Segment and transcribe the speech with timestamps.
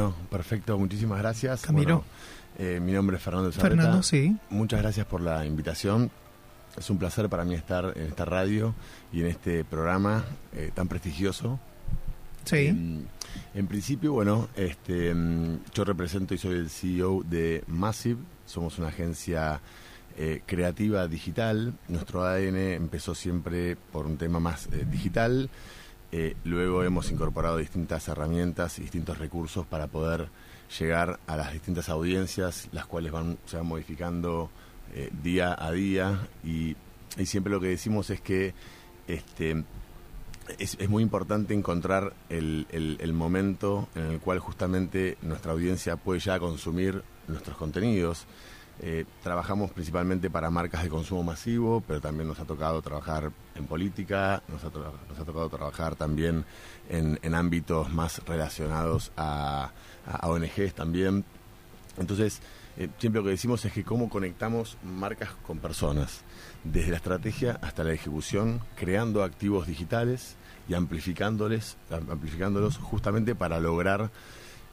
[0.00, 1.60] No, perfecto, muchísimas gracias.
[1.60, 1.98] Camilo.
[1.98, 2.04] Bueno,
[2.58, 3.76] eh, mi nombre es Fernando Zabreta.
[3.76, 4.34] Fernando, sí.
[4.48, 6.10] Muchas gracias por la invitación.
[6.78, 8.74] Es un placer para mí estar en esta radio
[9.12, 10.24] y en este programa
[10.54, 11.60] eh, tan prestigioso.
[12.44, 12.68] Sí.
[12.68, 13.08] En,
[13.54, 18.20] en principio, bueno, este, mm, yo represento y soy el CEO de Massive.
[18.46, 19.60] Somos una agencia
[20.16, 21.74] eh, creativa digital.
[21.88, 25.50] Nuestro ADN empezó siempre por un tema más eh, digital.
[26.12, 30.28] Eh, luego hemos incorporado distintas herramientas y distintos recursos para poder
[30.78, 34.50] llegar a las distintas audiencias, las cuales van, se van modificando
[34.94, 36.28] eh, día a día.
[36.44, 36.76] Y,
[37.24, 38.54] siempre lo que decimos es que
[39.08, 39.64] este,
[40.58, 46.38] es, muy importante encontrar el- el momento en el cual justamente nuestra audiencia puede ya
[46.38, 48.26] consumir nuestros contenidos.
[48.82, 53.66] Eh, trabajamos principalmente para marcas de consumo masivo, pero también nos ha tocado trabajar en
[53.66, 56.46] política, nos ha, tocado trabajar también
[56.88, 59.70] en, ámbitos más relacionados a,
[60.22, 61.26] ONGs también.
[61.98, 62.40] Entonces,
[62.78, 66.22] eh, siempre lo que decimos es que cómo conectamos marcas con personas,
[66.64, 70.36] desde la estrategia hasta la ejecución, creando activos digitales
[70.70, 74.10] y amplificándoles, am- amplificándolos justamente para lograr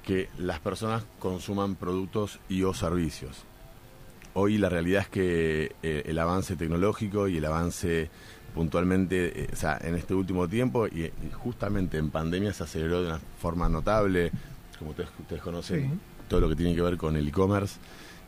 [0.05, 3.43] que las personas consuman productos y o servicios.
[4.39, 8.07] Hoy la realidad es que eh, el avance tecnológico y el avance
[8.53, 13.01] puntualmente, eh, o sea, en este último tiempo y, y justamente en pandemia se aceleró
[13.01, 14.31] de una forma notable,
[14.77, 15.99] como ustedes, ustedes conocen, Sí.
[16.27, 17.79] todo lo que tiene que ver con el e-commerce,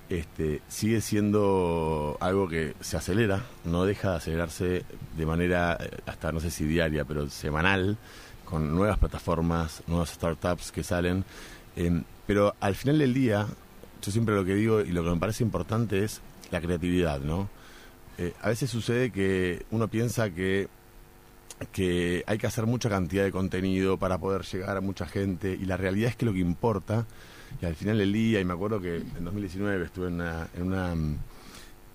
[0.09, 4.85] este, sigue siendo algo que se acelera, no deja de acelerarse
[5.15, 7.97] de manera, eh, hasta no sé si diaria, pero semanal,
[8.45, 11.23] con nuevas plataformas, nuevas startups que salen.
[11.75, 13.45] Em, pero al final del día,
[14.01, 17.49] yo siempre lo que digo y lo que me parece importante es la creatividad, ¿no?
[18.17, 20.67] Eh, a veces sucede que uno piensa que,
[21.71, 25.65] que hay que hacer mucha cantidad de contenido para poder llegar a mucha gente y
[25.65, 27.05] la realidad es que lo que importa,
[27.61, 30.63] y al final del día, y me acuerdo que en 2019 estuve en una, en
[30.63, 31.17] una, mm,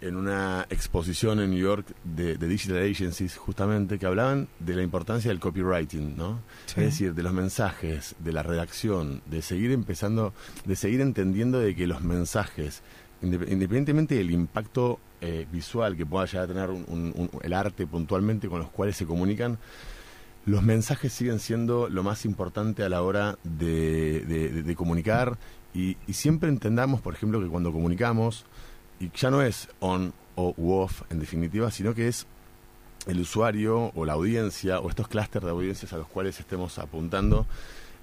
[0.06, 4.82] en una exposición en New York de, de digital agencies justamente que hablaban de la
[4.82, 6.40] importancia del copywriting, ¿no?
[6.66, 6.80] Sí.
[6.80, 11.74] Es decir, de los mensajes, de la redacción, de seguir empezando, de seguir entendiendo de
[11.74, 12.82] que los mensajes,
[13.22, 17.52] indep- independientemente del impacto eh, visual que pueda llegar a tener un- un- un- el
[17.54, 19.58] arte puntualmente con los cuales se comunican,
[20.44, 25.38] los mensajes siguen siendo lo más importante a la hora de, de- de- de comunicar
[25.72, 28.44] y, y siempre entendamos, por ejemplo, que cuando comunicamos,
[29.04, 32.26] y ya no es on o off en definitiva, sino que es
[33.06, 37.46] el usuario o la audiencia o estos clústeres de audiencias a los cuales estemos apuntando,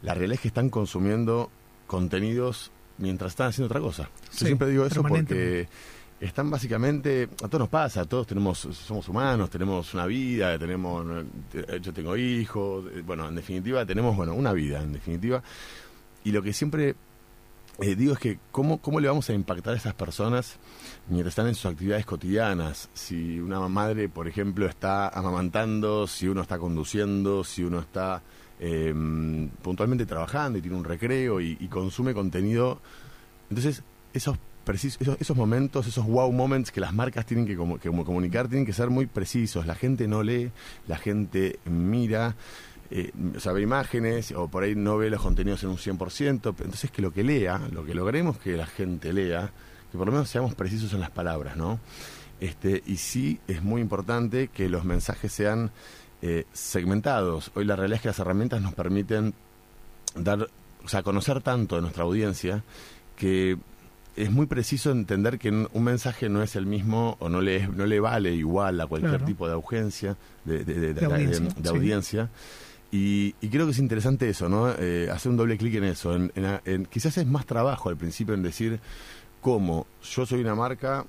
[0.04, 1.50] la realidad es que están consumiendo
[1.88, 4.04] contenidos mientras están haciendo otra cosa.
[4.04, 5.68] Yo Sí, siempre digo eso porque
[6.20, 11.80] están básicamente, a todos nos pasa, todos tenemos, somos humanos, tenemos una vida, tenemos, eh,
[11.82, 15.42] yo tengo hijos, eh, bueno, en definitiva tenemos, bueno, una vida, en definitiva.
[16.24, 16.96] Y lo que siempre
[17.82, 20.58] eh, digo es que cómo, cómo le vamos a impactar a esas personas
[21.10, 22.90] mientras están en sus actividades cotidianas.
[22.94, 28.22] Si una madre, por ejemplo, está amamantando, si uno está conduciendo, si uno está
[28.60, 28.94] eh,
[29.64, 32.80] puntualmente trabajando y tiene un recreo y, consume contenido.
[33.50, 33.82] Entonces,
[34.14, 34.38] esos,
[34.68, 38.66] esos, esos momentos, esos wow moments que las marcas tienen que, como- que comunicar, tienen
[38.66, 39.66] que ser muy precisos.
[39.66, 40.52] La gente no lee,
[40.88, 42.36] la gente mira
[42.92, 46.40] eh, o sea, ve imágenes o por ahí no ve los contenidos en un 100%,
[46.42, 49.50] pero entonces que lo que lea, lo que logremos que la gente lea,
[49.92, 51.80] que por lo menos seamos precisos en las palabras, ¿no?
[52.40, 55.72] Este, y sí es muy importante que los mensajes sean
[56.22, 57.52] eh, segmentados.
[57.56, 59.34] Hoy la realidad es que las herramientas nos permiten
[60.16, 60.48] dar,
[60.84, 62.64] o sea, conocer tanto de nuestra audiencia
[63.16, 63.58] que
[64.16, 67.86] es muy preciso entender que un mensaje no es el mismo o no le, no
[67.86, 69.26] le vale igual a cualquier Claro.
[69.26, 71.06] tipo de audiencia, de, de- de- De de-
[71.70, 72.30] audiencia, sí.
[72.92, 74.70] Y, y creo que es interesante eso, ¿no?
[74.78, 76.14] Eh, hacer un doble clic en eso.
[76.16, 78.80] En, en- en- quizás es más trabajo al principio en decir
[79.40, 81.06] cómo yo soy una marca,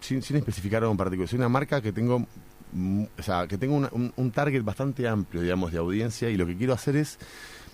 [0.00, 2.24] sin, sin especificar algo en particular, soy una marca que tengo,
[2.72, 6.36] mm, o sea, que tengo una- un, un target bastante amplio, digamos, de audiencia y
[6.36, 7.18] lo que quiero hacer es,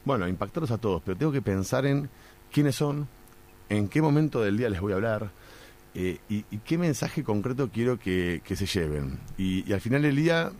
[0.06, 2.08] bueno, impactarlos a todos, pero tengo que pensar en
[2.50, 3.06] quiénes son,
[3.68, 5.30] en qué momento del día les voy a hablar,
[5.94, 9.18] eh, y, y qué mensaje concreto quiero que, que se lleven.
[9.36, 10.50] Y, y al final del día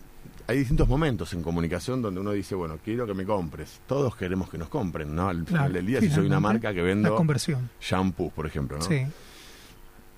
[0.49, 3.81] hay distintos momentos en comunicación donde uno dice, bueno, quiero que me compres.
[3.87, 5.29] Todos queremos que nos compren, ¿no?
[5.29, 7.71] Al final del día, si soy una marca que vendo conversión.
[7.81, 8.85] shampoo, por ejemplo, ¿no?
[8.85, 9.07] Sí.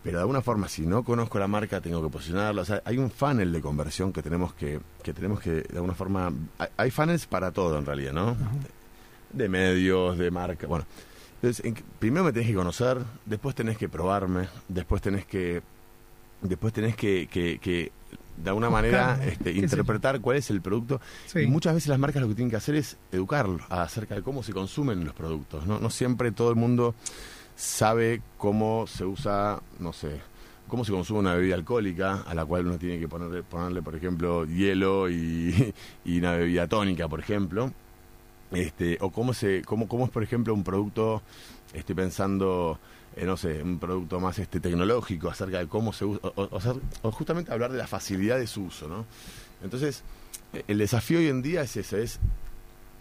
[0.02, 2.62] Pero de alguna forma, si no conozco la marca, tengo que posicionarla.
[2.62, 5.94] O sea, hay un funnel de conversión que tenemos que, que tenemos que, de alguna
[5.94, 8.28] forma, hay, hay funnels para todo en realidad, ¿no?
[8.30, 8.50] Ajá.
[9.32, 10.86] de medios, de marca, bueno.
[11.42, 15.60] Entonces, en que- primero me tenés que conocer, después tenés que probarme, después tenés que
[16.42, 17.92] después tenés que, que,
[18.42, 21.00] de alguna manera este, interpretar cuál es el producto.
[21.34, 24.42] Y muchas veces las marcas lo que tienen que hacer es educarlo acerca de cómo
[24.42, 25.66] se consumen los productos.
[25.66, 25.78] ¿no?
[25.78, 26.94] no siempre todo el mundo
[27.56, 30.20] sabe cómo se usa, no sé,
[30.66, 33.94] cómo se consume una bebida alcohólica, a la cual uno tiene que ponerle, ponerle por
[33.96, 37.72] ejemplo, hielo y, y una bebida tónica, por ejemplo.
[38.52, 41.22] Este, o cómo, se, cómo, cómo es, por ejemplo, un producto,
[41.72, 42.78] estoy pensando,
[43.16, 47.52] eh, no sé, un producto más este tecnológico acerca de cómo se usa, o, justamente
[47.52, 49.06] hablar de la facilidad de su uso, ¿no?
[49.62, 50.02] Entonces,
[50.68, 52.20] el desafío hoy en día es ese, es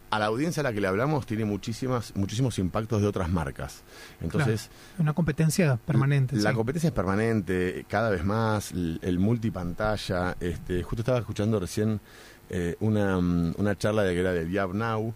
[0.10, 3.84] a la audiencia a la que le hablamos tiene muchísimas, muchísimos impactos de otras marcas.
[4.20, 6.36] Entonces, una competencia permanente.
[6.38, 10.36] La competencia es permanente, cada vez más, el, multipantalla.
[10.40, 12.02] Este, justo estaba escuchando recién
[12.50, 15.14] eh, una, una charla de que era de Diab Now,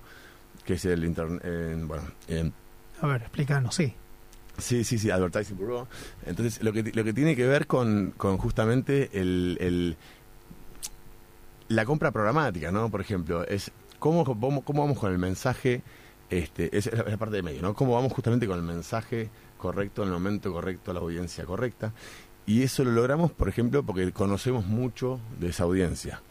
[0.63, 1.41] que es el internet,
[1.87, 2.03] bueno,
[3.03, 3.93] a ver, explícanos, sí.
[4.57, 5.87] Sí, sí, sí, Advertising Bureau.
[6.25, 9.97] Entonces, lo que, lo que tiene que ver con, con justamente el, el,
[11.69, 12.89] la compra programática, ¿no?
[12.89, 15.81] Por ejemplo, es cómo, cómo, cómo vamos con el mensaje,
[16.29, 17.73] este, es la, parte de medio, ¿no?
[17.73, 21.93] Cómo vamos justamente con el mensaje correcto, en el momento correcto, la audiencia correcta.
[22.45, 26.21] Y eso lo logramos, por ejemplo, porque conocemos mucho de esa audiencia.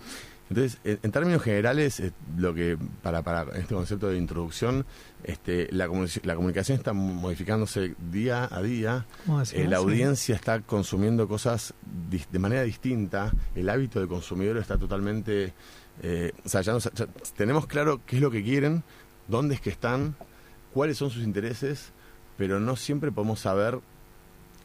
[0.50, 4.84] Entonces, en, términos generales, eh, lo que para, para este concepto de introducción,
[5.24, 5.88] este, la,
[6.24, 9.06] la comunicación está modificándose día a día,
[9.52, 11.72] eh, la audiencia está consumiendo cosas
[12.10, 15.54] de manera distinta, el hábito del consumidor está totalmente
[16.00, 16.76] eh, o sea, ya,
[17.36, 18.82] tenemos claro qué es lo que quieren,
[19.28, 20.16] dónde es que están,
[20.72, 21.92] cuáles son sus intereses,
[22.36, 23.78] pero no siempre podemos saber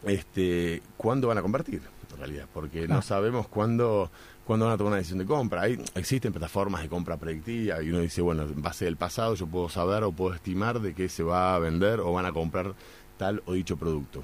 [0.05, 1.81] este, cuándo van a convertir,
[2.11, 4.09] en realidad, porque no sabemos cuándo,
[4.47, 5.63] cuándo van a tomar una decisión de compra.
[5.63, 9.45] Hay, existen plataformas de compra predictiva y uno dice, bueno, en base del pasado yo
[9.45, 12.73] puedo saber o puedo estimar de qué se va a vender o van a comprar
[13.17, 14.23] tal o dicho producto.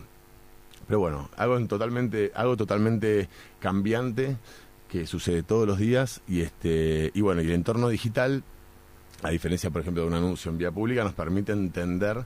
[0.88, 3.28] Pero bueno, algo totalmente, algo totalmente
[3.60, 4.38] cambiante
[4.88, 8.44] que sucede todos los días y este y bueno y el entorno digital
[9.24, 12.26] a diferencia por ejemplo de un anuncio en vía pública nos permite entender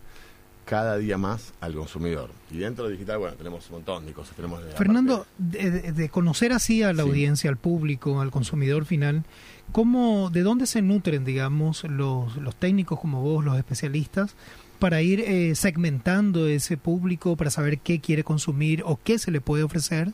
[0.67, 2.29] cada día más al consumidor.
[2.51, 6.83] Y dentro del digital bueno tenemos un montón de cosas tenemos Fernando de, conocer así
[6.83, 9.23] a la audiencia al público al consumidor final
[9.71, 14.35] cómo de dónde se nutren digamos los los técnicos como vos los especialistas
[14.79, 19.41] para ir eh, segmentando ese público, para saber qué quiere consumir o qué se le
[19.41, 20.13] puede ofrecer,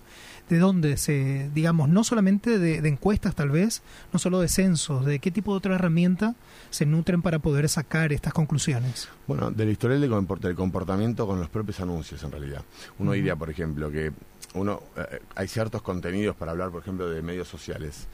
[0.50, 3.81] de dónde se, digamos, no solamente de, encuestas tal vez,
[4.12, 6.36] no solo de censos, de qué tipo de otra herramienta
[6.69, 9.07] se nutren para poder sacar estas conclusiones.
[9.27, 12.63] Bueno, del historial del comportamiento con los propios anuncios en realidad.
[13.00, 14.12] Uno diría, por ejemplo, que
[14.54, 18.08] uno eh, hay ciertos contenidos para hablar, por ejemplo, de medios sociales.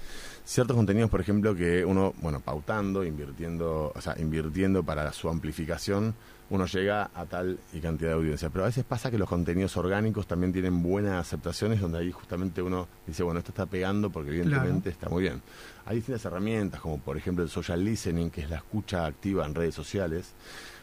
[0.46, 6.16] Ciertos contenidos, por ejemplo, que uno, bueno, pautando, invirtiendo, o sea, invirtiendo para su amplificación,
[6.50, 8.50] uno llega a tal y cantidad de audiencia.
[8.50, 12.62] Pero a veces pasa que los contenidos orgánicos también tienen buenas aceptaciones, donde ahí justamente
[12.62, 15.42] uno dice, bueno, esto está pegando porque evidentemente está muy bien.
[15.86, 19.54] Hay distintas herramientas, como por ejemplo el social listening, que es la escucha activa en
[19.54, 20.34] redes sociales.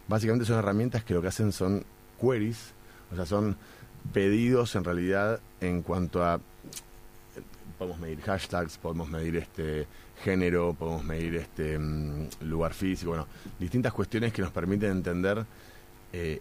[0.06, 1.84] Básicamente son herramientas que lo que hacen son
[2.20, 2.72] queries,
[3.12, 3.56] o sea, son
[4.12, 6.40] pedidos en realidad en cuanto a
[7.78, 9.86] podemos medir hashtags, podemos medir este
[10.22, 13.26] género, podemos medir este mm, lugar físico, bueno,
[13.58, 15.44] distintas cuestiones que nos permiten entender
[16.12, 16.40] eh,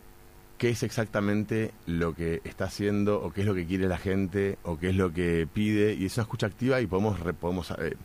[0.58, 4.58] qué es exactamente lo que está haciendo o qué es lo que quiere la gente
[4.64, 7.96] o qué es lo que pide y es una escucha activa y podemos podemos eh,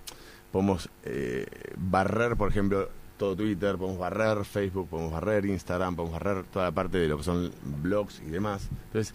[0.51, 1.47] podemos eh,
[1.77, 6.73] barrer, por ejemplo, todo Twitter, podemos barrer Facebook, podemos barrer Instagram, podemos barrer toda la
[6.73, 7.53] parte de lo que son
[7.83, 8.69] blogs y demás.
[8.87, 9.15] Entonces,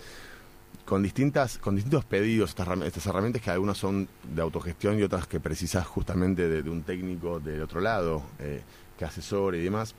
[0.86, 5.40] con distintas con distintos pedidos estas, herramientas que algunas son de autogestión y otras que
[5.40, 8.62] precisas justamente de, un técnico del otro lado eh,
[8.98, 9.96] que asesore y demás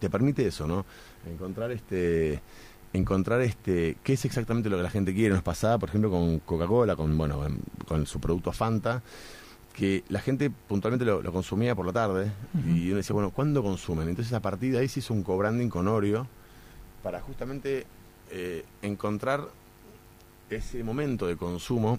[0.00, 0.84] te permite eso no
[1.26, 2.42] encontrar este
[2.92, 5.34] encontrar este qué es exactamente lo que la gente quiere.
[5.34, 7.46] Nos pasaba por ejemplo con Coca-Cola con bueno
[7.86, 9.02] con su producto Fanta
[9.72, 12.32] que la gente puntualmente lo, consumía por la tarde
[12.66, 14.08] y uno decía bueno ¿cuándo consumen?
[14.08, 16.26] entonces a partir de ahí se hizo un cobranding con Oreo
[17.02, 17.86] para justamente
[18.30, 19.48] eh, encontrar
[20.50, 21.98] ese momento de consumo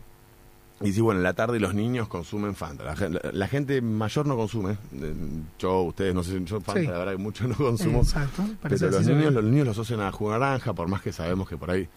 [0.84, 2.96] y si bueno, en la tarde los niños consumen Fanta.
[3.34, 4.78] La, gente mayor no consume.
[5.60, 8.00] Yo, ustedes, no sé, yo Fanta, la verdad que mucho no consumo.
[8.00, 8.44] Exacto.
[8.64, 11.58] Pero los niños, los niños los asocian a jugo naranja, por más que sabemos que
[11.58, 11.88] por ahí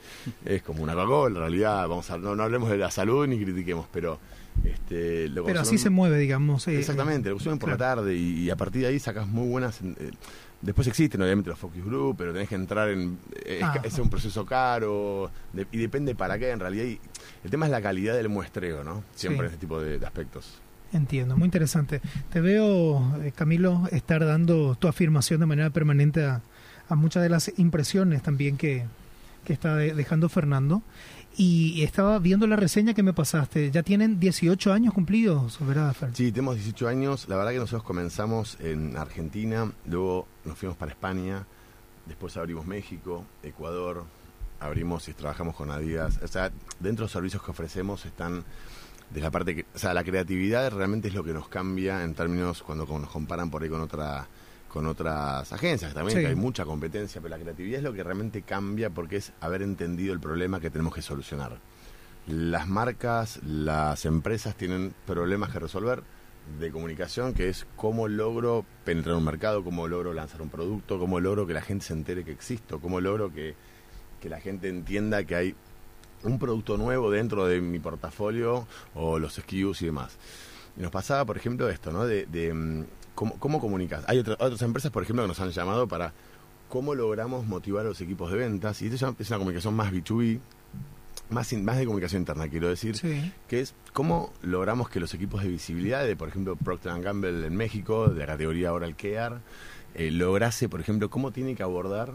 [0.45, 1.37] es como una Coca-Cola.
[1.37, 4.19] En realidad, vamos a, no, hablemos de la salud ni critiquemos, pero
[4.63, 6.69] este, pero así se mueve, digamos.
[6.69, 9.81] Eh, exactamente, lo consumen por la tarde y, a partir de ahí sacas muy buenas.
[9.81, 10.11] Eh,
[10.65, 13.19] Después existen obviamente los focus group, pero tenés que entrar en...
[13.45, 13.83] Es, ah.
[14.01, 15.31] un proceso caro
[15.71, 16.85] y depende para qué en realidad.
[16.85, 16.99] Y
[17.45, 19.05] el tema es la calidad del muestreo, ¿no?
[19.15, 20.55] Siempre en este tipo de, aspectos.
[20.93, 22.01] Entiendo, muy interesante.
[22.33, 26.41] Te veo, eh, Camilo, estar dando tu afirmación de manera permanente a,
[26.91, 28.85] muchas de las impresiones también que,
[29.45, 30.83] que está dejando Fernando.
[31.37, 33.71] Y estaba viendo la reseña que me pasaste.
[33.71, 36.11] Ya tienen 18 años cumplidos, ¿verdad, Fer?
[36.15, 37.29] Sí, tenemos 18 años.
[37.29, 41.45] La verdad que nosotros comenzamos en Argentina, luego nos fuimos para España,
[42.07, 44.05] después abrimos México, Ecuador,
[44.61, 46.21] abrimos y trabajamos con Adidas.
[46.23, 48.45] O sea, dentro de los servicios que ofrecemos están
[49.11, 52.15] de la parte que, o sea, la creatividad realmente es lo que nos cambia en
[52.15, 54.27] términos cuando nos comparan por ahí con otra
[54.75, 58.43] con otras agencias también, que hay mucha competencia, pero la creatividad es lo que realmente
[58.43, 61.61] cambia porque es haber entendido el problema que tenemos que solucionar.
[62.27, 66.03] Las marcas, las empresas tienen problemas que resolver
[66.59, 71.21] de comunicación, que es cómo logro penetrar un mercado, cómo logro lanzar un producto, cómo
[71.21, 73.55] logro que la gente se entere que existo, cómo logro que,
[74.21, 75.55] que la gente entienda que hay
[76.25, 78.67] un producto nuevo dentro de mi portafolio
[78.97, 80.19] o los SKUs y demás.
[80.77, 82.05] Y nos pasaba, por ejemplo, esto, ¿no?
[82.07, 82.85] De, mm,
[83.15, 84.05] cómo, cómo comunicas.
[84.09, 86.13] Hay otras empresas, por ejemplo, que nos han llamado para
[86.69, 88.83] cómo logramos motivar a los equipos de ventas.
[88.83, 90.41] Y esto es una comunicación más B2B,
[91.31, 92.97] más, más de comunicación interna, quiero decir,
[93.49, 97.57] que es cómo logramos que los equipos de visibilidad de, por ejemplo, Procter Gamble en
[97.57, 99.37] México, de la categoría Oral Care,
[99.95, 102.13] eh, lograse, por ejemplo, cómo tiene que abordar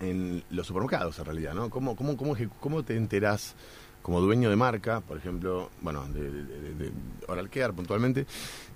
[0.00, 1.70] en los supermercados, en realidad, ¿no?
[1.70, 3.56] ¿Cómo, cómo, cómo, cómo te enterás
[4.02, 6.90] como dueño de marca, por ejemplo, bueno, de,
[7.26, 8.26] Oral Care puntualmente,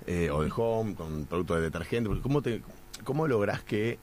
[0.05, 2.61] eh, o de Home, con productos de detergente, ¿cómo, te,
[3.03, 3.97] ¿cómo lográs que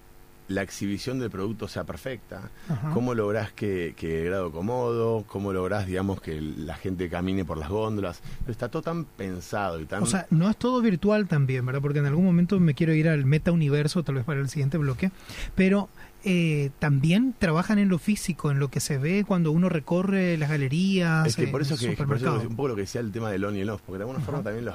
[0.50, 2.50] la exhibición del producto sea perfecta?
[2.92, 5.24] ¿Cómo lográs que, que el grado cómodo?
[5.28, 8.20] ¿Cómo lográs, digamos, que la gente camine por las góndolas?
[8.48, 10.02] Está todo tan pensado y tan...
[10.02, 11.80] O sea, no es todo virtual también, ¿verdad?
[11.80, 14.76] Porque en algún momento me quiero ir al meta universo, tal vez para el siguiente
[14.76, 15.12] bloque,
[15.54, 15.88] pero
[16.24, 20.50] eh, también trabajan en lo físico, en lo que se ve cuando uno recorre las
[20.50, 21.26] galerías.
[21.26, 23.44] Es que por eso, que, por eso un poco lo que decía el tema del
[23.44, 24.70] on y el off, porque de alguna forma también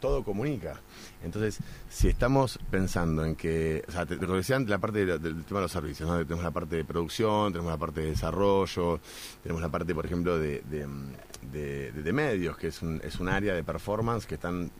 [0.00, 0.80] todo comunica.
[1.24, 5.64] Entonces, si estamos pensando en que, o sea, te, decía la parte del tema de
[5.64, 6.18] los servicios, ¿no?
[6.18, 9.00] tenemos la parte de producción, tenemos la parte de desarrollo,
[9.42, 13.54] tenemos la parte, por ejemplo, de, de, de medios, que es un, es un área
[13.54, 14.72] de performance que están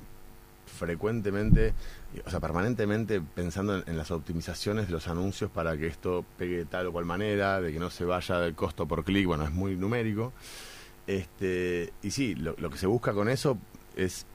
[0.67, 1.75] frecuentemente,
[2.25, 6.65] o sea, permanentemente pensando en, las optimizaciones de los anuncios para que esto pegue de
[6.65, 9.53] tal o cual manera, de que no se vaya del costo por clic, bueno, es
[9.53, 10.33] muy numérico.
[11.07, 13.59] Este, y sí, lo, que se busca con eso
[13.97, 14.27] es,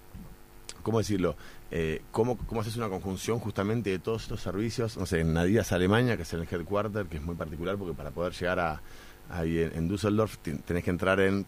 [0.84, 1.36] ¿cómo decirlo?
[1.70, 4.98] Eh, ¿cómo, ¿Cómo haces una conjunción justamente de todos estos servicios?
[4.98, 8.12] No sé, en Adidas Alemania, que es el headquarter, que es muy particular porque para
[8.12, 8.82] poder llegar a
[9.30, 11.46] ahí en Düsseldorf tenés que entrar en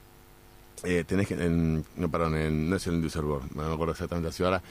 [0.84, 4.30] eh, tenés que, en, no, perdón, en, no es el Düsseldorf, no me acuerdo exactamente
[4.30, 4.62] la ciudad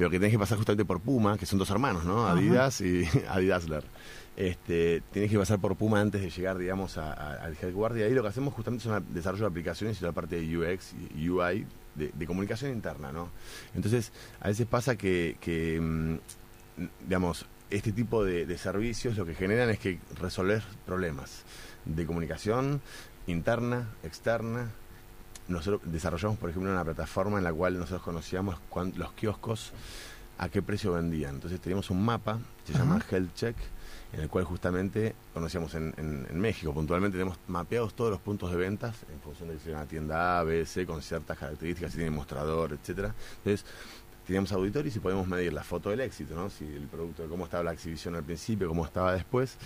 [0.00, 2.26] pero que tenés que pasar justamente por Puma, que son dos hermanos, ¿no?
[2.26, 3.84] Adidas y Adidasler.
[4.34, 8.00] Este, tenés que pasar por Puma antes de llegar, digamos, al headquarter.
[8.00, 10.56] Y ahí lo que hacemos justamente es un desarrollo de aplicaciones y la parte de
[10.56, 11.66] UX y UI
[11.96, 13.28] de, comunicación interna, ¿no?
[13.74, 16.16] Entonces, a veces pasa que, que mm,
[17.06, 21.42] digamos, este tipo de, de, servicios lo que generan es que resolver problemas
[21.84, 22.80] de comunicación
[23.26, 24.70] interna, externa,
[25.50, 28.56] nosotros desarrollamos, por ejemplo, una plataforma en la cual nosotros conocíamos
[28.96, 29.72] los kioscos
[30.38, 31.34] a qué precio vendían.
[31.34, 33.56] Entonces teníamos un mapa, se llama Health Check,
[34.12, 38.96] en el cual justamente conocíamos en, México, puntualmente tenemos mapeados todos los puntos de ventas
[39.12, 42.10] en función de si es una tienda A, B, C, con ciertas características, si tiene
[42.10, 43.14] mostrador, etcétera.
[43.38, 43.66] Entonces,
[44.26, 46.48] teníamos auditores y podemos medir la foto del éxito, ¿no?
[46.48, 49.58] Si el producto, cómo estaba la exhibición al principio, cómo estaba después,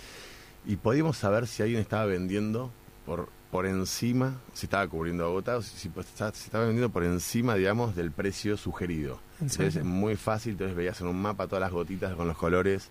[0.67, 2.71] y podíamos saber si alguien estaba vendiendo
[3.07, 7.95] por por encima, si estaba cubriendo agotados, si, pues, si, estaba vendiendo por encima, digamos,
[7.95, 9.21] del precio sugerido.
[9.35, 12.89] Entonces es muy fácil, entonces veías en un mapa todas las gotitas con los colores.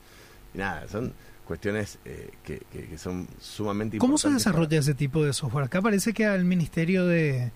[0.53, 1.11] Y nada, son
[1.43, 2.61] cuestiones eh, que,
[2.97, 5.65] son sumamente ¿Cómo se desarrolla ese tipo de software?
[5.65, 7.51] Acá parece que al Ministerio de...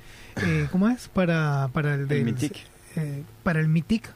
[0.46, 1.08] Eh, ¿Cómo es?
[1.08, 2.58] Para, para el, MITIC.
[2.98, 4.12] Eh, para el MITIC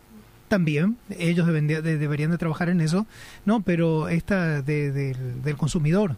[0.50, 3.08] también, ellos deberían de trabajar en eso,
[3.46, 3.62] ¿no?
[3.62, 6.18] Pero esta del consumidor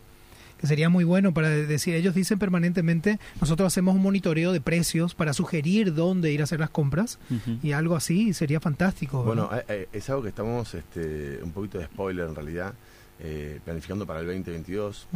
[0.63, 5.33] sería muy bueno para decir, ellos dicen permanentemente, nosotros hacemos un monitoreo de precios para
[5.33, 7.19] sugerir dónde ir a hacer las compras
[7.61, 9.23] y algo así sería fantástico.
[9.23, 12.73] Bueno, eh, eh, es algo que estamos, este, un poquito de spoiler en realidad,
[13.19, 15.07] eh, planificando para el 2022.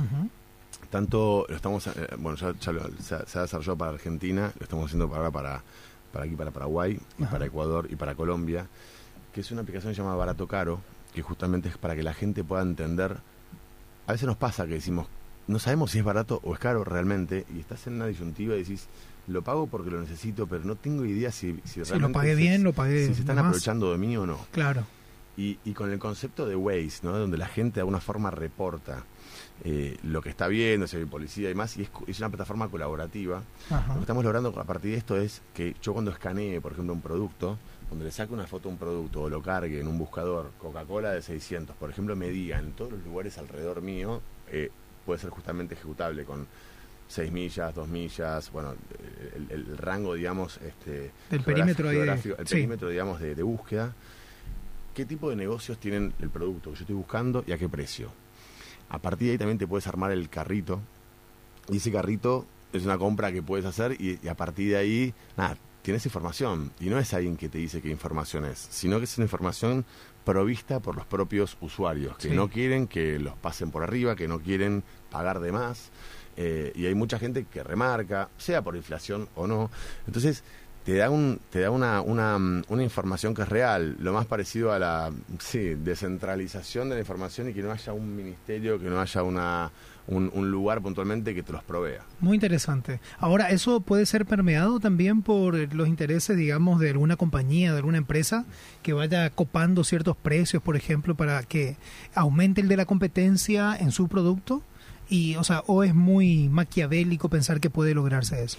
[0.90, 1.90] Tanto lo estamos,
[2.20, 2.54] bueno, ya,
[3.00, 5.64] se, ha desarrollado para Argentina, lo estamos haciendo para para,
[6.12, 8.68] para aquí, para Paraguay, y para Ecuador y para Colombia,
[9.34, 10.80] que es una aplicación llamada Barato Caro,
[11.14, 13.18] que justamente es para que la gente pueda entender.
[14.06, 15.08] A veces nos pasa que decimos,
[15.48, 18.60] no sabemos si es barato o es caro realmente, y estás en una disyuntiva y
[18.60, 18.88] decís,
[19.28, 21.94] lo pago porque lo necesito, pero no tengo idea si, si realmente...
[21.94, 24.40] Si lo pagué bien, lo pagué Si se están aprovechando de mí o no.
[24.52, 24.84] Claro.
[25.36, 27.18] Y, y con el concepto de Waze, ¿no?
[27.18, 29.04] Donde la gente de alguna forma reporta
[29.64, 32.68] eh, lo que está viendo, si hay policía y más, y es, es una plataforma
[32.70, 33.44] colaborativa.
[33.70, 36.94] Lo que estamos logrando a partir de esto es que yo cuando escanee, por ejemplo,
[36.94, 39.98] un producto, cuando le saque una foto a un producto o lo cargue en un
[39.98, 44.70] buscador, Coca-Cola de 600, por ejemplo, me diga en todos los lugares alrededor mío, eh,
[45.08, 46.46] puede ser justamente ejecutable con
[47.08, 48.76] 6 millas, 2 millas, bueno,
[49.50, 53.96] el, rango, digamos, este, el perímetro, el perímetro, digamos, de, búsqueda.
[54.94, 58.12] ¿Qué tipo de negocios tienen el producto que yo estoy buscando y a qué precio?
[58.90, 60.82] A partir de ahí también te puedes armar el carrito
[61.70, 65.14] y ese carrito es una compra que puedes hacer y, y a partir de ahí,
[65.38, 65.56] nada,
[65.88, 69.18] tienes información y no es alguien que te dice qué información es, sino que es
[69.18, 69.86] una información
[70.26, 74.42] provista por los propios usuarios, que no quieren que los pasen por arriba, que no
[74.42, 75.92] quieren pagar de más.
[76.36, 79.72] Eh, y hay mucha gente que remarca, sea por inflación o no.
[80.06, 80.44] Entonces,
[80.88, 84.72] te da un te da una, una, una, información que es real, lo más parecido
[84.72, 89.02] a la sí, descentralización de la información y que no haya un ministerio, que no
[89.02, 89.70] haya una
[90.08, 92.04] un, lugar puntualmente que te los provea.
[92.22, 93.02] Muy interesante.
[93.20, 97.98] Ahora, ¿eso puede ser permeado también por los intereses, digamos, de alguna compañía, de alguna
[97.98, 98.46] empresa
[98.82, 101.76] que vaya copando ciertos precios, por ejemplo, para que
[102.16, 104.64] aumente el de la competencia en su producto?
[105.10, 108.58] Y, o sea, o es muy maquiavélico pensar que puede lograrse eso.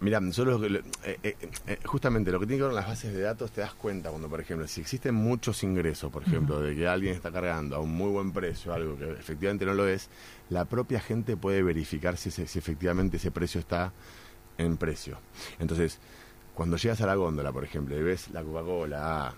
[0.00, 1.36] Mira, solo eh, eh,
[1.66, 4.10] eh, justamente lo que tiene que ver con las bases de datos te das cuenta
[4.10, 7.80] cuando, por ejemplo, si existen muchos ingresos, por ejemplo, de que alguien está cargando a
[7.80, 10.08] un muy buen precio algo que efectivamente no lo es,
[10.50, 13.92] la propia gente puede verificar si, si efectivamente ese precio está
[14.56, 15.18] en precio.
[15.58, 15.98] Entonces,
[16.54, 19.34] cuando llegas a la góndola, por ejemplo, y ves la Coca-Cola a,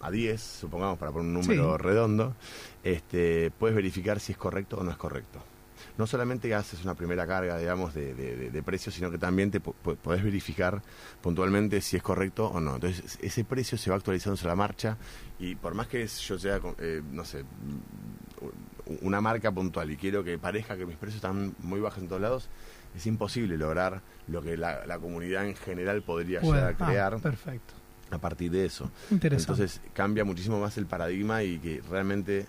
[0.00, 2.34] a 10, supongamos para poner un número redondo,
[2.82, 5.55] este, puedes verificar si es correcto o no es correcto
[5.98, 10.22] no solamente haces una primera carga, digamos, de, de, precios, sino que también te podés
[10.22, 10.82] verificar
[11.20, 12.76] puntualmente si es correcto o no.
[12.76, 14.96] Entonces, ese precio se va actualizando sobre la marcha
[15.38, 17.44] y por más que yo sea, eh, no sé,
[19.02, 22.22] una marca puntual y quiero que parezca que mis precios están muy bajos en todos
[22.22, 22.48] lados,
[22.96, 27.20] es imposible lograr lo que la, comunidad en general podría llegar a ah, crear.
[27.20, 27.74] perfecto.
[28.10, 28.90] A partir de eso.
[29.10, 32.46] Entonces cambia muchísimo más el paradigma y que realmente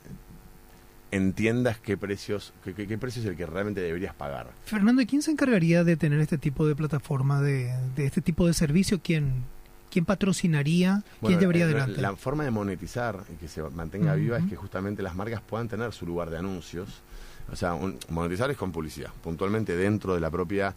[1.11, 4.49] entiendas qué precios qué, precio es el que realmente deberías pagar.
[4.65, 8.53] Fernando, ¿y quién se encargaría de tener este tipo de plataforma, de, este tipo de
[8.53, 8.99] servicio?
[9.01, 9.43] ¿Quién,
[9.89, 11.03] quién patrocinaría?
[11.21, 12.01] ¿Quién llevaría eh, adelante?
[12.01, 15.67] La, forma de monetizar y que se mantenga viva es que justamente las marcas puedan
[15.67, 16.89] tener su lugar de anuncios.
[17.51, 17.77] O sea,
[18.09, 20.75] monetizar es con publicidad, puntualmente dentro de la propia...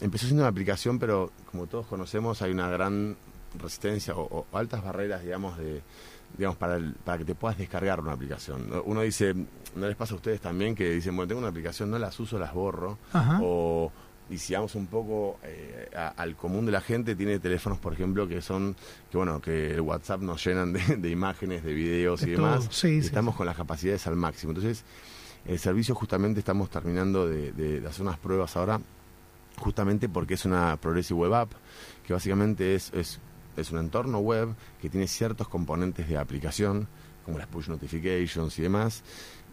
[0.00, 3.16] Empezó siendo una aplicación, pero como todos conocemos hay una gran
[3.56, 5.82] resistencia o altas barreras, digamos, de
[6.36, 8.68] digamos, para, para que te puedas descargar una aplicación.
[8.84, 11.98] Uno dice, ¿no les pasa a ustedes también que dicen, bueno, tengo una aplicación, no
[11.98, 12.98] las uso, las borro?
[13.40, 13.92] O,
[14.30, 18.26] y si vamos un poco eh, al común de la gente, tiene teléfonos, por ejemplo,
[18.26, 18.74] que son,
[19.10, 22.84] que bueno, que el WhatsApp nos llenan de, imágenes, de videos y demás.
[22.84, 24.52] estamos con las capacidades al máximo.
[24.52, 24.84] Entonces,
[25.46, 28.80] el servicio justamente estamos terminando de, de hacer unas pruebas ahora,
[29.58, 31.52] justamente porque es una Progressive Web App,
[32.06, 33.20] que básicamente es, es
[33.56, 36.88] es un entorno web que tiene ciertos componentes de aplicación,
[37.24, 39.02] como las push notifications y demás.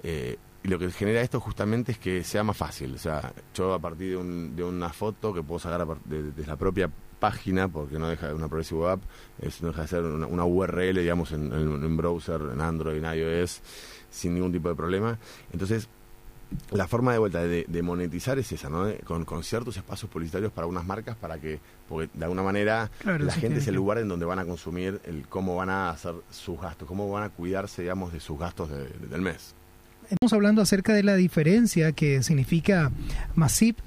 [0.04, 2.94] Eh, y lo que genera esto justamente es que sea más fácil.
[2.94, 7.68] O sea, yo a partir de, una foto que puedo sacar desde la propia página,
[7.68, 9.02] porque no deja de una Progressive App,
[9.40, 13.62] es, no deja de ser una, URL, digamos, en, en, browser, en Android, en iOS,
[14.10, 15.18] sin ningún tipo de problema.
[15.52, 15.90] Entonces,
[16.72, 18.88] la forma de vuelta de, monetizar es esa, ¿no?
[19.04, 23.34] Con, con, ciertos espacios publicitarios para unas marcas para que, porque de alguna manera la
[23.34, 26.60] gente es el lugar en donde van a consumir el cómo van a hacer sus
[26.60, 29.56] gastos, cómo van a cuidarse, digamos, de sus gastos del mes.
[30.10, 32.92] Estamos hablando acerca de la diferencia que significa
[33.36, 33.80] Masip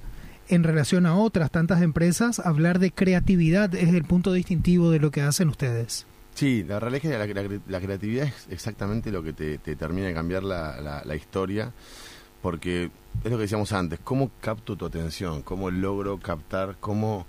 [0.49, 2.39] en relación a otras tantas empresas.
[2.39, 6.07] Hablar de creatividad es el punto distintivo de lo que hacen ustedes.
[6.35, 10.43] Sí, la realidad es que la, creatividad es exactamente lo que te, termina de cambiar
[10.43, 11.73] la, la historia
[12.45, 12.91] porque
[13.25, 15.41] es lo que decíamos antes, ¿cómo capto tu atención?
[15.41, 16.77] ¿Cómo logro captar?
[16.79, 17.25] ¿Cómo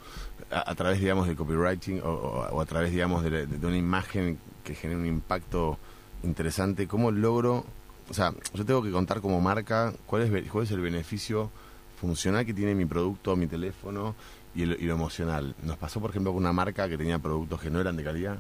[0.51, 5.07] a, través, digamos, del copywriting o, a través, digamos, de, una imagen que genere un
[5.07, 5.79] impacto
[6.21, 6.85] interesante?
[6.85, 7.63] ¿Cómo logro,
[8.09, 11.49] o sea, yo tengo que contar como marca cuál es, cuál es el beneficio
[12.01, 14.15] funcional que tiene mi producto, mi teléfono
[14.55, 15.55] y lo, emocional.
[15.63, 18.37] Nos pasó, por ejemplo, con una marca que tenía productos que no eran de calidad.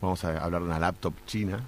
[0.00, 1.60] Vamos a hablar de una laptop china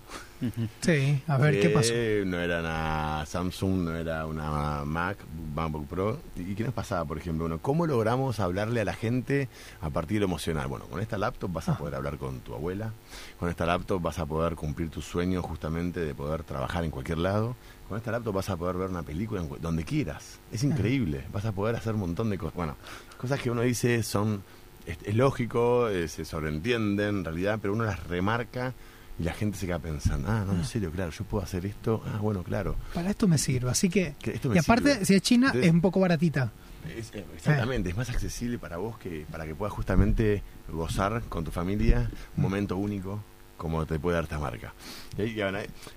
[0.81, 1.93] Sí, a ver, ¿qué pasó?
[2.27, 5.19] No era una Samsung, no era una Mac,
[5.55, 6.19] MacBook Pro.
[6.37, 7.45] ¿Y qué nos pasaba, por ejemplo?
[7.45, 9.49] Bueno, ¿cómo logramos hablarle a la gente
[9.81, 10.69] a partir de lo emocional?
[10.69, 11.79] Bueno, con esta laptop vas a ah.
[11.79, 12.93] poder hablar con tu abuela,
[13.39, 17.19] con esta laptop vas a poder cumplir tu sueño justamente de poder trabajar en cualquier
[17.19, 17.57] lado,
[17.89, 20.41] con esta laptop vas a poder ver una película donde quieras.
[20.51, 22.55] Es increíble, vas a poder hacer un montón de cosas.
[22.55, 22.77] Bueno,
[23.23, 24.43] cosas que uno dice son...
[24.85, 28.75] Es, lógico, eh, se sobreentienden en realidad, pero uno las remarca
[29.17, 30.65] y la gente se queda pensando, ah, no, en ah.
[30.65, 32.75] serio, claro, yo puedo hacer esto, ah, bueno, claro.
[32.93, 34.17] Para esto me sirve, así que...
[34.53, 36.51] y aparte, si es China, es un poco baratita.
[36.89, 41.53] Eh, exactamente, es más accesible para vos que para que puedas justamente gozar con tu
[41.53, 43.23] familia un momento único
[43.63, 44.75] como te puede dar esta marca.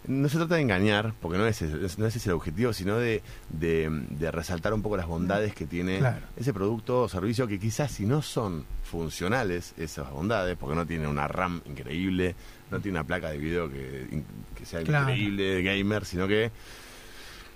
[0.07, 3.23] no se trata de engañar, porque no es, no es ese el objetivo, sino de,
[3.49, 5.99] de, resaltar un poco las bondades que tiene
[6.37, 11.07] ese producto o servicio que quizás si no son funcionales esas bondades, porque no tiene
[11.07, 12.35] una RAM increíble,
[12.69, 14.21] no tiene una placa de video que,
[14.63, 16.51] sea increíble, gamer, sino que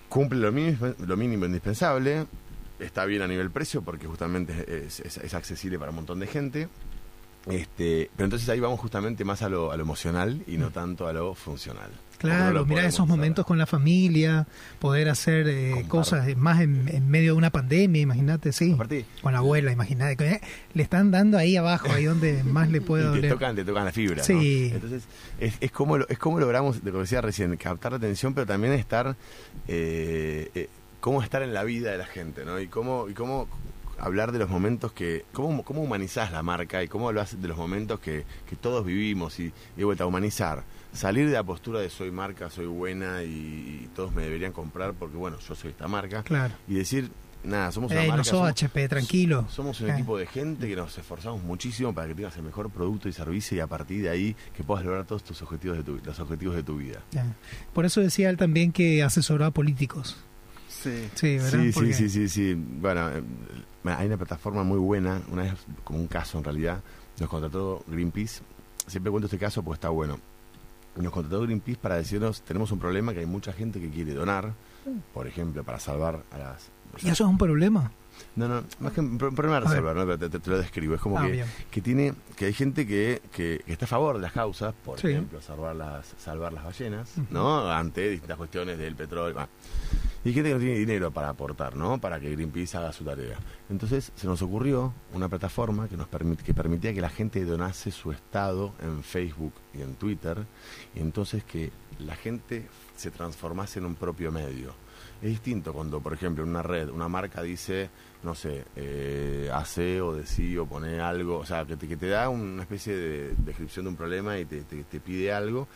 [0.10, 2.26] cumple lo mínimo, lo mínimo indispensable,
[2.80, 6.67] está bien a nivel precio porque justamente es accesible para un montón de gente
[7.50, 10.74] este, pero entonces ahí vamos justamente más a lo, a lo emocional y no mm.
[10.74, 11.90] tanto a lo funcional.
[12.20, 14.46] Claro, mira esos momentos con la familia,
[14.80, 18.76] poder hacer eh, cosas más en, medio de una pandemia, imagínate, sí.
[19.22, 20.30] con la abuela, imagínate.
[20.30, 20.42] Eh,
[20.74, 23.86] le están dando ahí abajo, ahí donde más le puedo y te tocan, te tocan
[23.86, 24.22] la fibra.
[24.22, 24.70] Sí.
[24.74, 25.04] Entonces,
[25.40, 28.74] es, es, como, es como logramos, lo que decía recién, captar la atención, pero también
[28.74, 29.16] estar,
[29.70, 30.68] eh, eh,
[31.00, 32.60] cómo estar en la vida de la gente, ¿no?
[32.60, 33.48] Y cómo, y cómo
[34.00, 37.58] hablar de los momentos que, cómo, cómo humanizás la marca y cómo haces de los
[37.58, 40.64] momentos que, que todos vivimos y, de vuelta a humanizar.
[40.94, 45.18] Salir de la postura de soy marca, soy buena y, todos me deberían comprar porque
[45.18, 46.24] bueno, yo soy esta marca.
[46.24, 46.54] Claro.
[46.68, 47.12] Y decir,
[47.44, 48.18] nada, somos una marca.
[48.18, 49.46] No somos, HP, tranquilo.
[49.50, 49.94] Somos un eh.
[49.94, 53.58] equipo de gente que nos esforzamos muchísimo para que tengas el mejor producto y servicio
[53.58, 56.56] y a partir de ahí que puedas lograr todos tus objetivos de tu, los objetivos
[56.56, 57.02] de tu vida.
[57.74, 60.18] Por eso decía él también que asesoró a políticos.
[60.82, 63.22] Sí, sí, sí, sí, sí, sí, Bueno, eh,
[63.86, 66.82] hay una plataforma muy buena, una vez, como un caso en realidad,
[67.20, 68.42] nos contrató Greenpeace.
[68.88, 70.20] Siempre cuento este caso porque está bueno.
[70.96, 74.54] Nos contrató Greenpeace para decirnos, tenemos un problema que hay mucha gente que quiere donar,
[75.13, 76.70] por ejemplo, para salvar a las...
[77.02, 77.91] ¿Y eso es un problema?
[78.36, 80.17] No, no, más que un problema de resolver, ¿no?
[80.17, 80.95] te, lo describo.
[80.95, 84.21] Es como ah, que, que, tiene, que hay gente que, que, está a favor de
[84.21, 87.69] las causas, por ejemplo, salvar las, salvar las ballenas, ¿no?
[87.69, 89.47] Ante distintas cuestiones del petróleo.
[90.23, 91.99] Y gente que no tiene dinero para aportar, ¿no?
[91.99, 93.38] Para que Greenpeace haga su tarea.
[93.69, 97.91] Entonces se nos ocurrió una plataforma que nos permite, que permitía que la gente donase
[97.91, 100.45] su estado en Facebook y en Twitter,
[100.93, 104.73] y entonces que la gente se transformase en un propio medio.
[105.22, 107.90] Es distinto cuando, por ejemplo, en una red, una marca dice,
[108.24, 112.08] no sé, eh, hace o decide o pone algo, o sea, que te, que te
[112.08, 115.68] da una especie de descripción de un problema y te, te pide algo,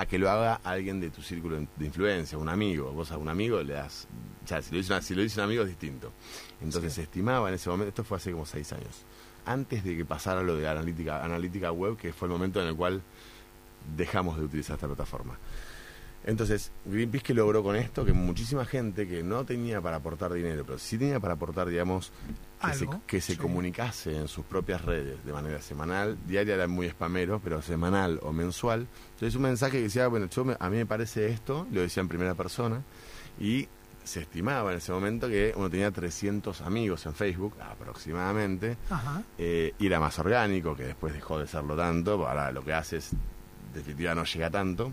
[0.00, 2.90] a que lo haga alguien de tu círculo de influencia, un amigo.
[2.92, 4.08] Vos a un amigo le das.
[4.46, 6.12] Ya, si lo dice, si lo dice un amigo es distinto.
[6.62, 9.04] Entonces se estimaba en ese momento, esto fue hace como seis años,
[9.44, 12.76] antes de que pasara lo de analítica, analítica web, que fue el momento en el
[12.76, 13.02] cual
[13.94, 15.38] dejamos de utilizar esta plataforma.
[16.24, 20.64] Entonces, Greenpeace que logró con esto que muchísima gente que no tenía para aportar dinero,
[20.66, 22.12] pero sí tenía para aportar, digamos,
[23.06, 27.62] que, se, comunicase en sus propias redes de manera semanal, diaria era muy spamero, pero
[27.62, 28.86] semanal o mensual.
[29.14, 32.08] Entonces, un mensaje que decía, bueno, yo a mí me parece esto, lo decía en
[32.08, 32.82] primera persona,
[33.38, 33.66] y
[34.04, 38.76] se estimaba en ese momento que uno tenía 300 amigos en Facebook, aproximadamente,
[39.38, 42.98] eh, y era más orgánico, que después dejó de serlo tanto, ahora lo que hace
[42.98, 43.12] es,
[43.72, 44.92] definitivamente no llega tanto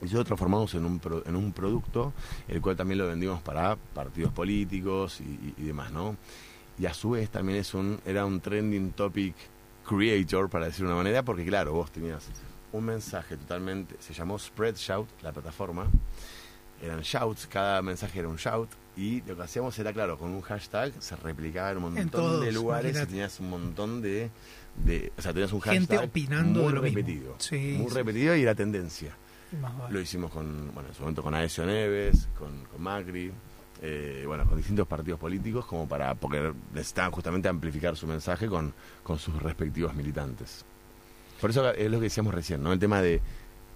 [0.00, 2.12] y nosotros transformamos en un, en un producto,
[2.46, 6.16] el cual también lo vendimos para partidos políticos y, demás, ¿no?
[6.78, 9.34] Y a su vez también es un, era un trending topic
[9.86, 12.28] creator, para decir una manera, porque claro, vos tenías
[12.72, 15.86] un mensaje totalmente, se llamó Spread Shout, la plataforma,
[16.82, 20.42] eran shouts, cada mensaje era un shout, y lo que hacíamos era, claro, con un
[20.42, 24.30] hashtag se replicaba en un montón de lugares y tenías un montón de,
[24.84, 29.16] de, o sea, tenías un hashtag opinando muy repetido, muy repetido y era tendencia.
[29.90, 33.32] Lo hicimos con, bueno, en su momento con Aesio Neves, con, Macri,
[33.80, 38.72] eh, bueno, con distintos partidos políticos, como para, porque necesitaban justamente amplificar su mensaje con,
[39.02, 40.64] con sus respectivos militantes.
[41.40, 42.72] Por eso es lo que decíamos recién, ¿no?
[42.72, 43.20] El tema de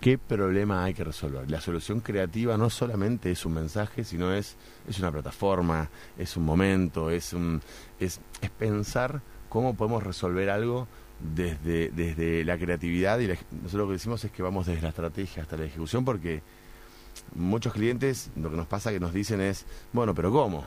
[0.01, 1.49] qué problema hay que resolver.
[1.49, 4.57] La solución creativa no solamente es un mensaje, sino es,
[4.89, 7.63] es una plataforma, es un momento, es, un,
[8.01, 10.89] es, es pensar cómo podemos resolver algo
[11.35, 15.43] desde, desde la creatividad y nosotros lo que decimos es que vamos desde la estrategia
[15.43, 16.43] hasta la ejecución porque
[17.35, 20.65] muchos clientes lo que nos pasa que nos dicen es, bueno, pero ¿cómo?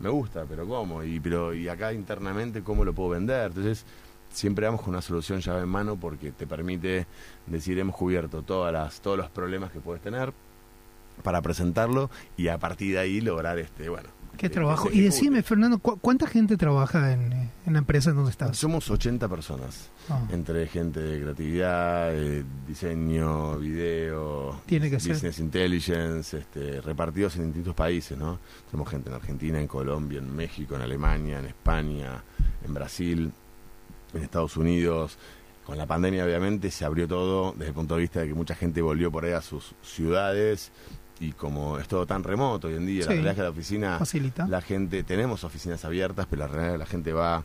[0.00, 1.02] Me gusta, pero ¿cómo?
[1.02, 3.48] Y, pero, y acá internamente, ¿cómo lo puedo vender?
[3.48, 3.84] Entonces,
[4.30, 7.06] siempre vamos con una solución llave en mano porque te permite
[7.46, 10.32] decir, hemos cubierto todas las, todos los problemas que puedes tener
[11.22, 14.88] para presentarlo y a partir de ahí lograr este, bueno, Qué trabajo.
[14.92, 18.56] Y decime, Fernando, ¿cuánta gente trabaja en, la empresa en donde estás?
[18.56, 20.22] Somos 80 personas, ah.
[20.30, 22.12] entre gente de creatividad,
[22.66, 28.38] diseño, video, Tiene que business intelligence, este, repartidos en distintos países, ¿no?
[28.70, 32.22] Somos gente en Argentina, en Colombia, en México, en Alemania, en España,
[32.64, 33.32] en Brasil,
[34.14, 35.18] en Estados Unidos.
[35.64, 38.54] Con la pandemia, obviamente, se abrió todo desde el punto de vista de que mucha
[38.54, 40.72] gente volvió por ahí a sus ciudades
[41.20, 43.98] y como es todo tan remoto hoy en día, la realidad es que la oficina,
[43.98, 44.46] Facilita.
[44.46, 47.44] la gente, tenemos oficinas abiertas, pero la realidad es que la gente va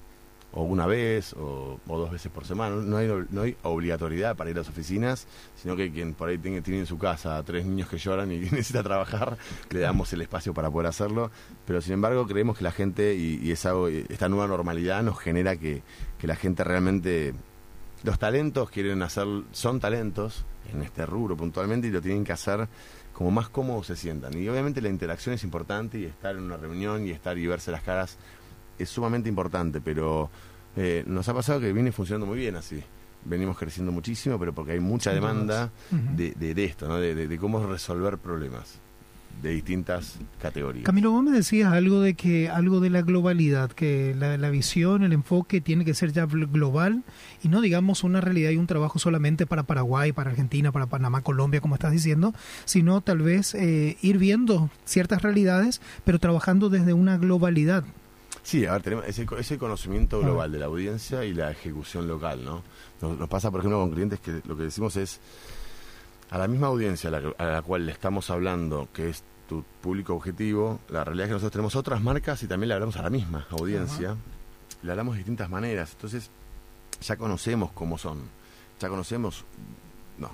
[0.56, 2.76] o una vez o, dos veces por semana.
[2.76, 6.38] No hay, no hay obligatoriedad para ir a las oficinas, sino que quien por ahí
[6.38, 9.38] tiene, tiene en su casa a tres niños que lloran y necesita trabajar,
[9.72, 11.32] le damos el espacio para poder hacerlo.
[11.66, 13.74] Pero sin embargo creemos que la gente y, esa,
[14.10, 15.82] esta nueva normalidad nos genera que,
[16.18, 17.34] que la gente realmente...
[18.04, 22.68] Los talentos quieren hacer, son talentos en este rubro puntualmente y lo tienen que hacer
[23.14, 24.38] como más cómodos se sientan.
[24.38, 27.72] Y obviamente la interacción es importante y estar en una reunión y estar y verse
[27.72, 28.18] las caras
[28.78, 30.30] es sumamente importante, pero
[30.76, 32.84] eh, nos ha pasado que viene funcionando muy bien así.
[33.26, 36.98] Venimos creciendo muchísimo, pero porque hay mucha demanda de, de, esto, ¿no?
[36.98, 38.83] de, de cómo resolver problemas
[39.42, 40.86] de distintas categorías.
[40.86, 45.04] Camilo, vos me decías algo de que algo de la globalidad, que la, la, visión,
[45.04, 47.04] el enfoque tiene que ser ya global
[47.44, 51.22] y no digamos una realidad y un trabajo solamente para Paraguay, para Argentina, para Panamá,
[51.22, 52.34] Colombia, como estás diciendo,
[52.66, 57.84] sino tal vez eh, ir viendo ciertas realidades, pero trabajando desde una globalidad.
[58.44, 62.44] Sí, a ver, tenemos ese, ese conocimiento global de la audiencia y la ejecución local,
[62.44, 62.62] ¿no?
[63.02, 65.22] Nos, nos pasa, por ejemplo, con clientes que lo que decimos es
[66.30, 70.80] a la misma audiencia a la, cual le estamos hablando, que es tu público objetivo,
[70.90, 73.48] la realidad es que nosotros tenemos otras marcas y también le hablamos a la misma
[73.52, 74.16] audiencia,
[74.82, 76.30] le hablamos de distintas maneras, entonces
[77.02, 78.22] ya conocemos cómo son,
[78.80, 79.46] ya conocemos,
[80.18, 80.32] no,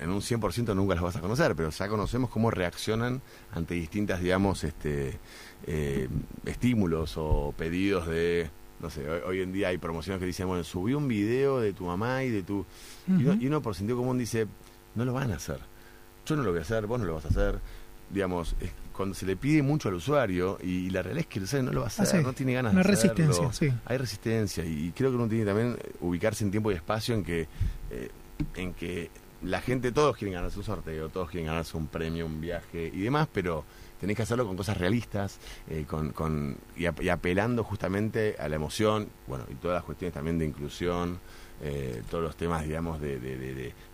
[0.00, 3.20] en un 100% nunca las vas a conocer, pero ya conocemos cómo reaccionan
[3.52, 5.18] ante distintas, digamos, este,
[5.66, 6.08] eh,
[6.44, 10.92] estímulos o pedidos de no sé, hoy, en día hay promociones que dicen, bueno, subí
[10.92, 12.66] un video de tu mamá y de tu...
[13.06, 14.46] y, uno, y, uno, por sentido común dice,
[14.96, 15.58] no lo van a hacer.
[16.24, 17.60] Yo no lo voy a hacer, vos no lo vas a hacer.
[18.10, 18.56] Digamos,
[18.92, 21.72] cuando se le pide mucho al usuario y, la realidad es que el usuario no
[21.72, 23.00] lo va a hacer, no tiene ganas de hacerlo.
[23.00, 23.72] resistencia, sí.
[23.84, 27.48] Hay resistencia y, creo que uno tiene también ubicarse en tiempo y espacio en que,
[27.90, 28.10] eh,
[28.54, 29.10] en que
[29.42, 33.00] la gente, todos quieren ganarse un sorteo, todos quieren ganarse un premio, un viaje y
[33.00, 33.64] demás, pero
[34.00, 39.08] tenés que hacerlo con cosas realistas eh, con, con, y, apelando justamente a la emoción,
[39.26, 41.18] bueno, y todas las cuestiones también de inclusión,
[41.62, 43.18] eh, todos los temas, digamos, de,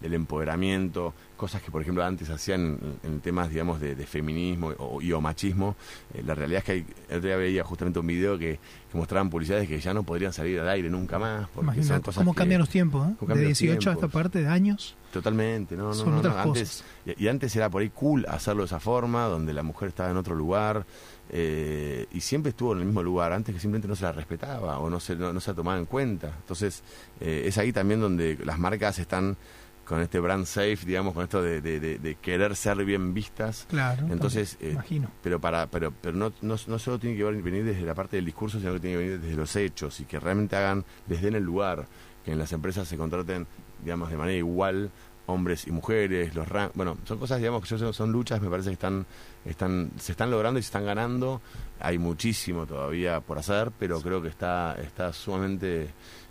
[0.01, 5.12] del empoderamiento, cosas que, por ejemplo, antes hacían en, temas, digamos, de, feminismo o, y
[5.12, 5.77] o machismo.
[6.14, 6.72] Eh, la realidad es que
[7.09, 8.59] el otro día veía justamente un video que,
[8.94, 11.48] mostraban publicidades que ya no podrían salir al aire nunca más.
[11.48, 13.09] Porque son cosas ¿Cómo cambian los tiempos?
[13.09, 13.35] ¿eh?
[13.35, 14.96] De 18 a esta parte de años.
[15.12, 19.25] Totalmente, no, no, no, antes, y, antes era por ahí cool hacerlo de esa forma,
[19.25, 20.87] donde la mujer estaba en otro lugar,
[21.30, 24.78] eh, y siempre estuvo en el mismo lugar, antes que simplemente no se la respetaba
[24.78, 26.35] o no se, no, se la tomaba en cuenta.
[26.38, 26.82] Entonces,
[27.20, 29.37] eh, es ahí también donde las marcas están
[29.85, 33.66] con este brand safe, digamos, con esto de, de, querer ser bien vistas.
[33.68, 34.06] Claro.
[34.11, 35.11] Entonces, eh, imagino.
[35.22, 38.24] Pero para, pero, pero no, no, no, solo tiene que venir desde la parte del
[38.24, 41.35] discurso, sino que tiene que venir desde los hechos y que realmente hagan desde en
[41.35, 41.87] el lugar,
[42.24, 43.46] que en las empresas se contraten,
[43.82, 44.90] digamos, de manera igual
[45.26, 49.06] hombres y mujeres, los bueno, son cosas, digamos, que son luchas, me parece que están,
[49.44, 51.40] están, se están logrando y se están ganando.
[51.80, 55.88] Hay muchísimo todavía por hacer, pero creo que está, está sumamente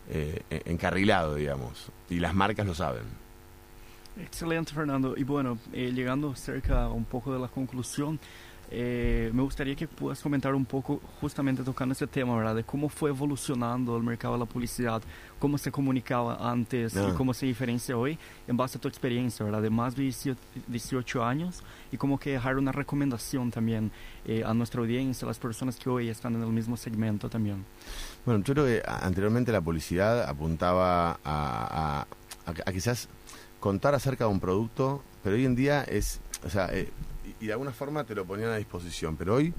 [0.09, 3.21] eh, encarrilado, digamos, y las marcas lo saben.
[4.19, 5.13] Excelente, Fernando.
[5.15, 8.19] Y bueno, eh, llegando cerca un poco de la conclusión,
[8.73, 12.55] eh, me gustaría que puedas comentar un poco, justamente tocando ese tema, ¿verdad?
[12.55, 15.01] De cómo fue evolucionando el mercado de la publicidad,
[15.39, 17.13] cómo se comunicaba antes y ah.
[17.17, 19.61] cómo se diferencia hoy, en base a tu experiencia, ¿verdad?
[19.61, 20.13] De más de
[20.67, 23.91] 18 años y como que dejar una recomendación también
[24.25, 27.65] eh, a nuestra audiencia, a las personas que hoy están en el mismo segmento también.
[28.25, 32.05] Bueno, yo creo que anteriormente la publicidad apuntaba a,
[32.45, 33.09] a quizás
[33.59, 36.89] contar acerca de un producto, pero hoy en día es, o sea, eh,
[37.39, 39.17] y de alguna forma te lo ponían a disposición.
[39.17, 39.53] Pero hoy,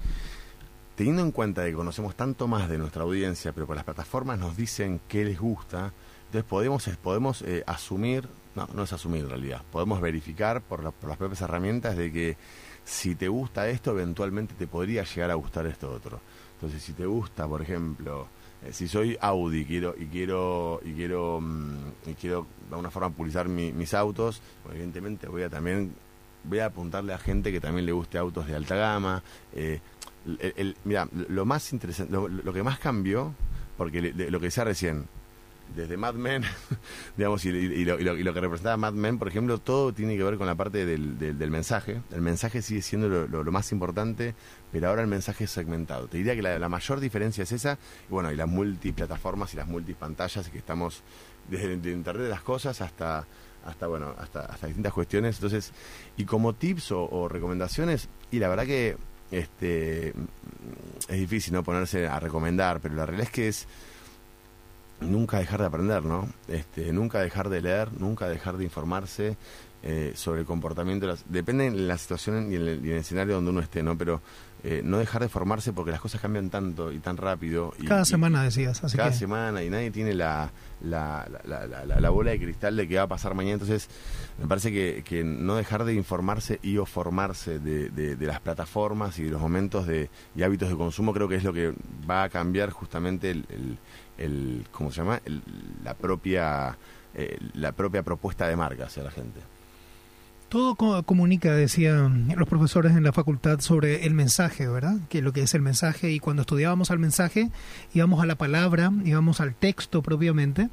[0.96, 4.56] teniendo en cuenta que conocemos tanto más de nuestra audiencia, pero por las plataformas nos
[4.56, 5.92] dicen qué les gusta,
[6.26, 11.08] entonces podemos, podemos eh, asumir, no, no es asumir en realidad, podemos verificar por, por
[11.08, 12.36] las propias herramientas de que
[12.84, 16.20] si te gusta esto, eventualmente te podría llegar a gustar esto otro.
[16.54, 18.28] Entonces, si te gusta, por ejemplo,
[18.64, 23.10] eh, si soy Audi quiero, y quiero y quiero mm, y quiero de alguna forma
[23.10, 25.94] publicar mis autos, pues evidentemente voy a también
[26.44, 29.22] voy a apuntarle a gente que también le guste autos de alta gama.
[29.54, 29.80] Eh,
[30.84, 33.34] mira, lo más interesante, lo, que más cambió,
[33.76, 35.06] porque lo que decía recién,
[35.74, 36.42] desde Mad Men,
[37.16, 40.54] digamos, y, lo, que representaba Mad Men, por ejemplo, todo tiene que ver con la
[40.54, 42.00] parte del, del, mensaje.
[42.12, 44.34] El mensaje sigue siendo lo, más importante,
[44.70, 46.08] pero ahora el mensaje es segmentado.
[46.08, 47.78] Te diría que la, mayor diferencia es esa,
[48.08, 51.02] y bueno, y las multiplataformas y las multipantallas, que estamos
[51.48, 53.26] desde el Internet de las Cosas hasta
[53.64, 55.36] hasta bueno hasta, hasta distintas cuestiones.
[55.36, 55.72] Entonces
[56.16, 58.96] y como tips o, recomendaciones y la verdad que
[59.30, 60.08] este
[61.08, 63.66] es difícil no ponerse a recomendar pero la realidad es que es
[65.00, 69.36] nunca dejar de aprender no este nunca dejar de leer nunca dejar de informarse
[69.82, 73.60] eh, sobre el comportamiento depende de la situación y el, y el, escenario donde uno
[73.60, 74.20] esté no pero
[74.64, 77.74] eh, no dejar de formarse porque las cosas cambian tanto y tan rápido.
[77.80, 81.26] Y, cada semana decías, así Cada semana y nadie tiene la, la,
[81.98, 83.54] la, bola de cristal de qué va a pasar mañana.
[83.54, 83.88] Entonces,
[84.38, 89.18] me parece que, que no dejar de informarse y o formarse de, de, las plataformas
[89.18, 91.74] y de los momentos de, y hábitos de consumo creo que es lo que
[92.08, 93.78] va a cambiar justamente el,
[94.16, 95.20] el, ¿cómo se llama?
[95.84, 96.78] la propia...
[97.14, 99.38] Eh, la propia propuesta de marca hacia la gente.
[100.52, 104.98] Todo comunica, decían los profesores en la facultad, sobre el mensaje, ¿verdad?
[105.08, 106.10] Que lo que es el mensaje.
[106.10, 107.50] Y cuando estudiábamos al mensaje,
[107.94, 110.68] íbamos a la palabra, íbamos al texto propiamente.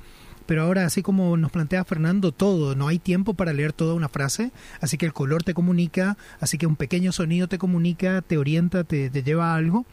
[0.46, 4.10] Pero ahora, así como nos plantea Fernando, todo, no hay tiempo para leer toda una
[4.10, 8.38] frase, así que el color te comunica, así que un pequeño sonido te comunica, te
[8.38, 9.86] orienta, te, lleva a algo,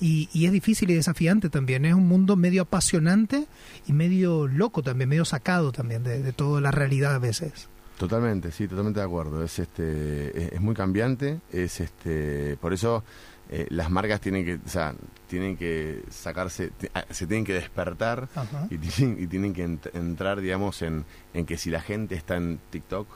[0.00, 3.46] y, es difícil y desafiante también, es un mundo medio apasionante
[3.86, 7.68] y medio loco también, medio sacado también de, de toda la realidad a veces.
[7.98, 9.42] Totalmente, sí, totalmente de acuerdo.
[9.42, 11.40] Es este, es, muy cambiante.
[11.52, 13.04] Es este, por eso
[13.50, 14.94] eh, las marcas tienen que, o sea,
[15.28, 18.28] tienen que sacarse, ah, se tienen que despertar
[18.70, 21.04] y tienen, y tienen que entrar, digamos, en,
[21.34, 23.06] en que si la gente está en TikTok,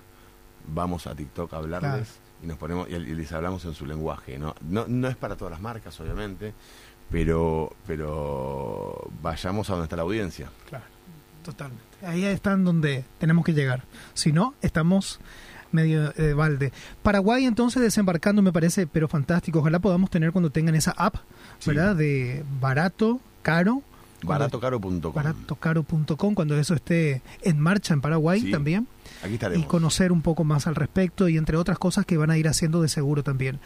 [0.68, 4.38] vamos a TikTok a hablarles y nos ponemos y, les hablamos en su lenguaje.
[4.38, 4.54] ¿no?
[4.62, 6.54] No, no es para todas las marcas, obviamente,
[7.10, 10.50] pero, pero vayamos a donde está la audiencia.
[10.68, 10.84] Claro,
[11.42, 11.87] totalmente.
[12.06, 13.84] Ahí están donde tenemos que llegar.
[14.14, 15.20] Si no, estamos
[15.72, 16.72] medio de balde.
[17.02, 19.58] Paraguay entonces desembarcando me parece, pero fantástico.
[19.60, 21.16] Ojalá podamos tener cuando tengan esa app,
[21.66, 21.96] ¿verdad?
[21.96, 23.82] De barato, caro.
[24.22, 25.12] Baratocaro.com.
[25.14, 28.86] Baratocaro.com, cuando eso esté en marcha en Paraguay también
[29.54, 32.48] y conocer un poco más al respecto y entre otras cosas que van a ir
[32.48, 33.58] haciendo de seguro también.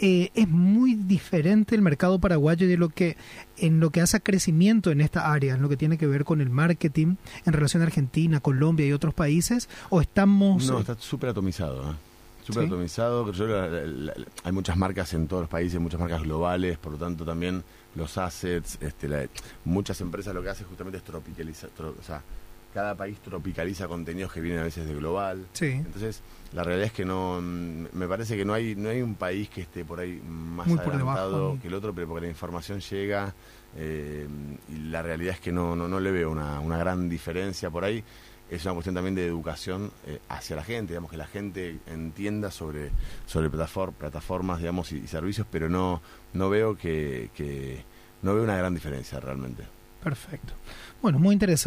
[0.00, 3.16] Eh, es muy diferente el mercado paraguayo de lo que
[3.56, 6.40] en lo que hace crecimiento en esta área, en lo que tiene que ver con
[6.40, 10.66] el marketing en relación a Argentina, Colombia y otros países, o estamos...
[10.66, 11.90] No, está súper atomizado.
[11.90, 11.94] ¿eh?
[12.46, 13.30] Súper atomizado.
[14.44, 17.62] hay muchas marcas en todos los países, muchas marcas globales, por lo tanto también
[17.94, 19.28] los assets, este,
[19.64, 22.22] muchas empresas lo que hacen justamente es tropicalizar, o sea,
[22.72, 25.46] cada país tropicaliza contenidos que vienen a veces de global.
[25.52, 25.66] Sí.
[25.66, 26.22] Entonces,
[26.52, 29.62] la realidad es que no, me parece que no hay, no hay un país que
[29.62, 33.34] esté por ahí más adelantado que el otro, pero porque la información llega
[33.76, 34.26] eh,
[34.68, 37.84] y la realidad es que no, no, no le veo una, una gran diferencia por
[37.84, 38.02] ahí.
[38.50, 42.50] Es una cuestión también de educación eh, hacia la gente, digamos, que la gente entienda
[42.50, 42.90] sobre,
[43.24, 47.84] sobre plataformas, digamos, y, servicios, pero no, no veo que, que
[48.22, 49.62] no veo una gran diferencia realmente.
[50.02, 50.54] Perfecto.
[51.00, 51.58] Bueno, muy interesante.